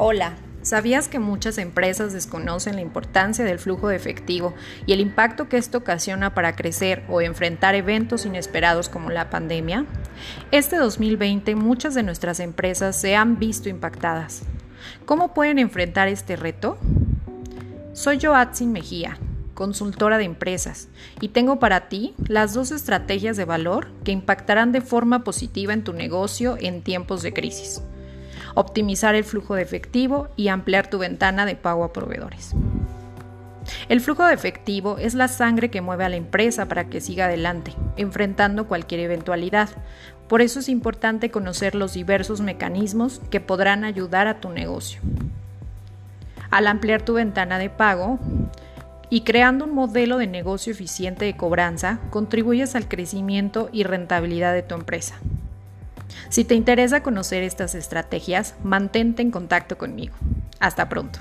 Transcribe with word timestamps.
Hola, 0.00 0.36
¿sabías 0.62 1.08
que 1.08 1.18
muchas 1.18 1.58
empresas 1.58 2.12
desconocen 2.12 2.76
la 2.76 2.82
importancia 2.82 3.44
del 3.44 3.58
flujo 3.58 3.88
de 3.88 3.96
efectivo 3.96 4.54
y 4.86 4.92
el 4.92 5.00
impacto 5.00 5.48
que 5.48 5.56
esto 5.56 5.78
ocasiona 5.78 6.34
para 6.34 6.54
crecer 6.54 7.02
o 7.08 7.20
enfrentar 7.20 7.74
eventos 7.74 8.24
inesperados 8.24 8.88
como 8.88 9.10
la 9.10 9.28
pandemia? 9.28 9.86
Este 10.52 10.76
2020 10.76 11.56
muchas 11.56 11.96
de 11.96 12.04
nuestras 12.04 12.38
empresas 12.38 12.94
se 12.94 13.16
han 13.16 13.40
visto 13.40 13.68
impactadas. 13.68 14.42
¿Cómo 15.04 15.34
pueden 15.34 15.58
enfrentar 15.58 16.06
este 16.06 16.36
reto? 16.36 16.78
Soy 17.92 18.20
Joatzin 18.22 18.70
Mejía, 18.70 19.18
consultora 19.54 20.16
de 20.16 20.26
empresas, 20.26 20.86
y 21.20 21.30
tengo 21.30 21.58
para 21.58 21.88
ti 21.88 22.14
las 22.28 22.54
dos 22.54 22.70
estrategias 22.70 23.36
de 23.36 23.46
valor 23.46 23.88
que 24.04 24.12
impactarán 24.12 24.70
de 24.70 24.80
forma 24.80 25.24
positiva 25.24 25.72
en 25.72 25.82
tu 25.82 25.92
negocio 25.92 26.56
en 26.56 26.82
tiempos 26.82 27.22
de 27.22 27.32
crisis 27.32 27.82
optimizar 28.54 29.14
el 29.14 29.24
flujo 29.24 29.54
de 29.54 29.62
efectivo 29.62 30.28
y 30.36 30.48
ampliar 30.48 30.88
tu 30.88 30.98
ventana 30.98 31.46
de 31.46 31.56
pago 31.56 31.84
a 31.84 31.92
proveedores. 31.92 32.54
El 33.88 34.00
flujo 34.00 34.26
de 34.26 34.34
efectivo 34.34 34.98
es 34.98 35.14
la 35.14 35.28
sangre 35.28 35.70
que 35.70 35.80
mueve 35.80 36.04
a 36.04 36.08
la 36.08 36.16
empresa 36.16 36.66
para 36.66 36.88
que 36.88 37.00
siga 37.00 37.26
adelante, 37.26 37.72
enfrentando 37.96 38.66
cualquier 38.66 39.00
eventualidad. 39.00 39.68
Por 40.28 40.42
eso 40.42 40.60
es 40.60 40.68
importante 40.68 41.30
conocer 41.30 41.74
los 41.74 41.94
diversos 41.94 42.40
mecanismos 42.40 43.20
que 43.30 43.40
podrán 43.40 43.84
ayudar 43.84 44.26
a 44.26 44.40
tu 44.40 44.50
negocio. 44.50 45.00
Al 46.50 46.66
ampliar 46.66 47.02
tu 47.02 47.14
ventana 47.14 47.58
de 47.58 47.70
pago 47.70 48.18
y 49.10 49.22
creando 49.22 49.64
un 49.64 49.74
modelo 49.74 50.18
de 50.18 50.26
negocio 50.26 50.72
eficiente 50.72 51.24
de 51.24 51.36
cobranza, 51.36 51.98
contribuyes 52.10 52.74
al 52.74 52.88
crecimiento 52.88 53.68
y 53.72 53.84
rentabilidad 53.84 54.52
de 54.52 54.62
tu 54.62 54.74
empresa. 54.74 55.18
Si 56.28 56.44
te 56.44 56.54
interesa 56.54 57.02
conocer 57.02 57.42
estas 57.42 57.74
estrategias, 57.74 58.54
mantente 58.62 59.22
en 59.22 59.30
contacto 59.30 59.78
conmigo. 59.78 60.14
Hasta 60.60 60.88
pronto. 60.88 61.20